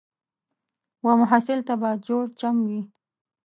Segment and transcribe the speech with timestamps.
[1.03, 2.81] و محصل ته به جوړ چم وي